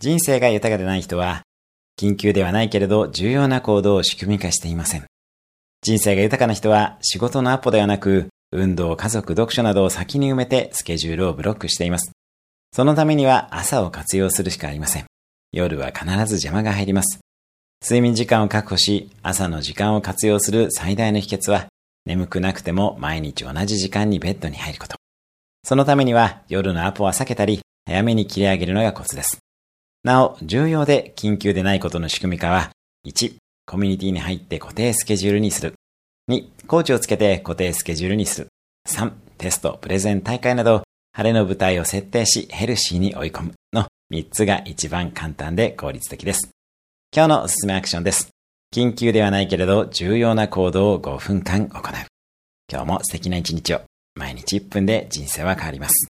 [0.00, 1.42] 人生が豊かでない人は、
[2.00, 5.04] 緊急ではないけれど重要な行動を仕組み化していません。
[5.82, 12.12] 人生が豊かな人は仕事のアポではなく、運動、家族、読書などを先に埋めてスケジュールをブロックしています。
[12.72, 15.04] そのためには朝を活用するしかありません。
[15.52, 17.20] 夜は必ず邪魔が入ります。
[17.84, 21.66] 睡眠時間を確保し、朝の時間を活用する最大の秘訣は、
[22.06, 24.96] 眠くなくても毎日同じ時間にベッドに入ること。
[25.62, 29.38] そのためには夜のアポは避けたり、早めに切り上げるのがコツです。
[30.02, 32.70] なお、重要で緊急でないことの仕組み化は、
[33.06, 33.34] 1、
[33.66, 35.74] コミュニティに入って固定スケジュールにする。
[36.30, 38.48] 2、コーチをつけて固定スケジュールにする。
[38.88, 46.50] 3、テスト、プレゼン、大会など、晴れの舞台を設定し、ヘルシーに追い込むの3つが一番簡単で効率的です。
[47.14, 48.30] 今日のおすすめアクションです。
[48.74, 51.82] 緊急ではないけれど重要な行動を5分間行う。
[52.72, 53.82] 今日も素敵な一日を。
[54.14, 56.08] 毎日1分で人生は変わります。